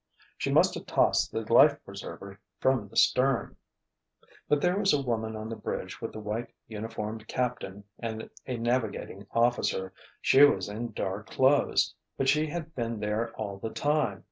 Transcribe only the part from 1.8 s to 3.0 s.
preserver from the